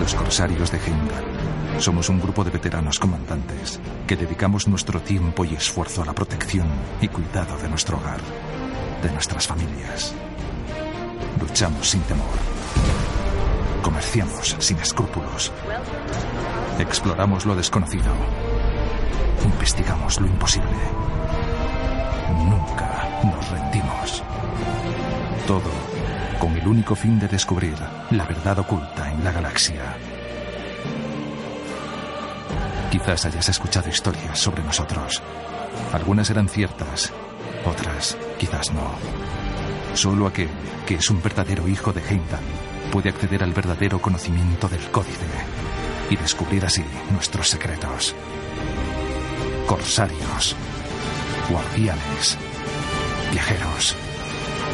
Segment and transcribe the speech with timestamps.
[0.00, 1.24] Los corsarios de Heimdall.
[1.78, 6.66] Somos un grupo de veteranos comandantes que dedicamos nuestro tiempo y esfuerzo a la protección
[7.02, 8.20] y cuidado de nuestro hogar,
[9.02, 10.14] de nuestras familias.
[11.38, 12.26] Luchamos sin temor.
[13.82, 15.52] Comerciamos sin escrúpulos.
[16.78, 18.12] Exploramos lo desconocido.
[19.44, 20.78] Investigamos lo imposible.
[22.48, 24.22] Nunca nos rendimos.
[25.46, 25.89] Todo
[26.40, 27.76] con el único fin de descubrir
[28.10, 29.82] la verdad oculta en la galaxia.
[32.90, 35.22] Quizás hayas escuchado historias sobre nosotros.
[35.92, 37.12] Algunas eran ciertas,
[37.64, 38.90] otras quizás no.
[39.92, 40.48] Solo aquel
[40.86, 42.40] que es un verdadero hijo de Heimdall
[42.90, 45.26] puede acceder al verdadero conocimiento del códice
[46.08, 46.82] y descubrir así
[47.12, 48.14] nuestros secretos.
[49.66, 50.56] Corsarios,
[51.50, 52.38] guardianes,
[53.30, 53.94] viajeros,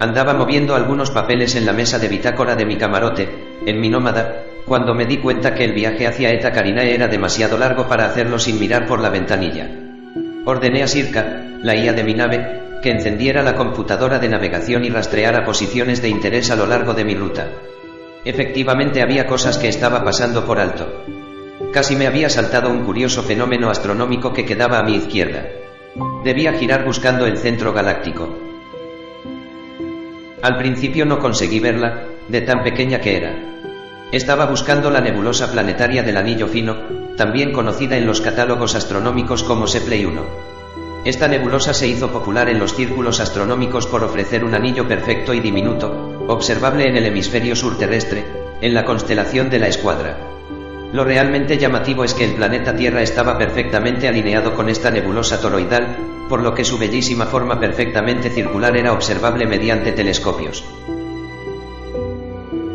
[0.00, 4.47] Andaba moviendo algunos papeles en la mesa de bitácora de mi camarote, en mi nómada,
[4.68, 8.38] cuando me di cuenta que el viaje hacia Eta Carinae era demasiado largo para hacerlo
[8.38, 9.66] sin mirar por la ventanilla.
[10.44, 14.90] Ordené a Sirka, la IA de mi nave, que encendiera la computadora de navegación y
[14.90, 17.48] rastreara posiciones de interés a lo largo de mi ruta.
[18.24, 21.04] Efectivamente había cosas que estaba pasando por alto.
[21.72, 25.46] Casi me había saltado un curioso fenómeno astronómico que quedaba a mi izquierda.
[26.24, 28.38] Debía girar buscando el centro galáctico.
[30.42, 33.57] Al principio no conseguí verla, de tan pequeña que era.
[34.10, 36.76] Estaba buscando la nebulosa planetaria del Anillo Fino,
[37.14, 40.22] también conocida en los catálogos astronómicos como Sepley 1.
[41.04, 45.40] Esta nebulosa se hizo popular en los círculos astronómicos por ofrecer un anillo perfecto y
[45.40, 48.24] diminuto, observable en el hemisferio sur terrestre,
[48.62, 50.16] en la constelación de la Escuadra.
[50.90, 55.98] Lo realmente llamativo es que el planeta Tierra estaba perfectamente alineado con esta nebulosa toroidal,
[56.30, 60.64] por lo que su bellísima forma perfectamente circular era observable mediante telescopios.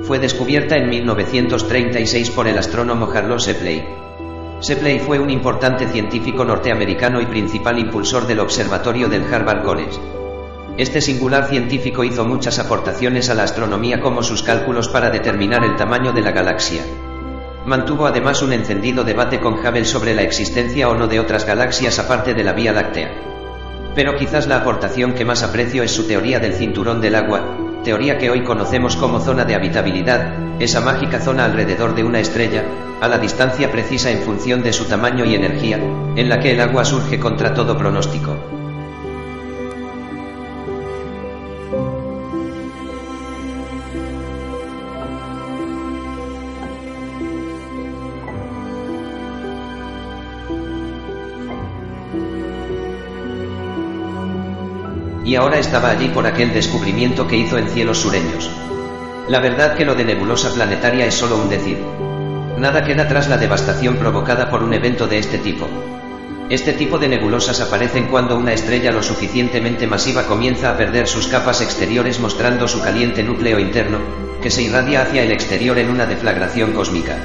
[0.03, 3.87] Fue descubierta en 1936 por el astrónomo Harlow Shepley.
[4.59, 9.97] Shepley fue un importante científico norteamericano y principal impulsor del observatorio del Harvard College.
[10.77, 15.77] Este singular científico hizo muchas aportaciones a la astronomía como sus cálculos para determinar el
[15.77, 16.83] tamaño de la galaxia.
[17.65, 21.97] Mantuvo además un encendido debate con Hubble sobre la existencia o no de otras galaxias
[21.97, 23.13] aparte de la Vía Láctea.
[23.95, 28.17] Pero quizás la aportación que más aprecio es su teoría del cinturón del agua, teoría
[28.17, 32.63] que hoy conocemos como zona de habitabilidad, esa mágica zona alrededor de una estrella,
[33.01, 35.77] a la distancia precisa en función de su tamaño y energía,
[36.15, 38.62] en la que el agua surge contra todo pronóstico.
[55.23, 58.49] Y ahora estaba allí por aquel descubrimiento que hizo en cielos sureños.
[59.27, 61.81] La verdad que lo de nebulosa planetaria es solo un decir.
[62.57, 65.67] Nada queda tras la devastación provocada por un evento de este tipo.
[66.49, 71.27] Este tipo de nebulosas aparecen cuando una estrella lo suficientemente masiva comienza a perder sus
[71.27, 73.99] capas exteriores mostrando su caliente núcleo interno,
[74.41, 77.17] que se irradia hacia el exterior en una deflagración cósmica.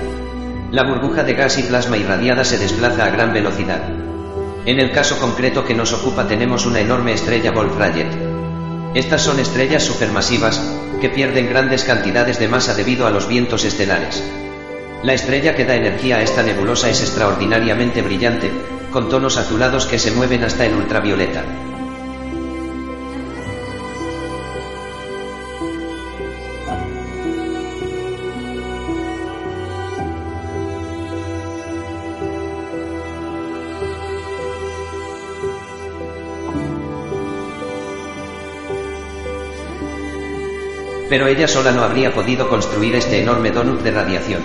[0.71, 3.83] La burbuja de gas y plasma irradiada se desplaza a gran velocidad.
[4.69, 8.93] En el caso concreto que nos ocupa tenemos una enorme estrella Wolf-Rayet.
[8.93, 10.62] Estas son estrellas supermasivas,
[11.00, 14.23] que pierden grandes cantidades de masa debido a los vientos estelares.
[15.03, 18.50] La estrella que da energía a esta nebulosa es extraordinariamente brillante,
[18.93, 21.44] con tonos azulados que se mueven hasta el ultravioleta.
[41.08, 44.43] Pero ella sola no habría podido construir este enorme donut de radiación.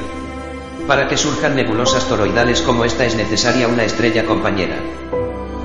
[0.88, 4.78] Para que surjan nebulosas toroidales como esta es necesaria una estrella compañera.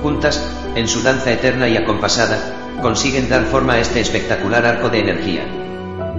[0.01, 0.41] Juntas,
[0.75, 5.45] en su danza eterna y acompasada, consiguen dar forma a este espectacular arco de energía.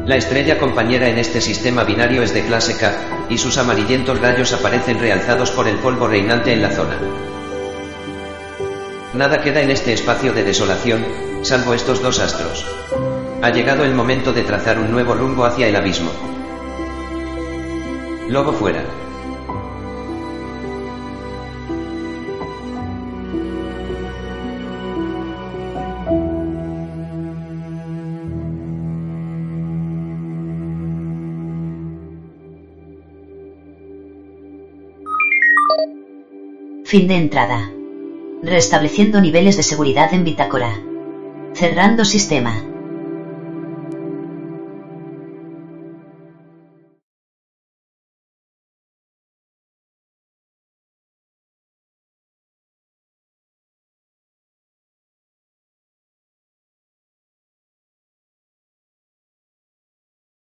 [0.06, 4.52] La estrella compañera en este sistema binario es de clase K, y sus amarillentos rayos
[4.52, 6.98] aparecen realzados por el polvo reinante en la zona.
[9.14, 11.04] Nada queda en este espacio de desolación,
[11.50, 12.64] salvo estos dos astros.
[13.42, 16.12] Ha llegado el momento de trazar un nuevo rumbo hacia el abismo.
[18.28, 18.84] Lobo fuera.
[36.84, 37.72] Fin de entrada.
[38.40, 40.89] Restableciendo niveles de seguridad en bitácora.
[41.54, 42.69] Cerrando sistema.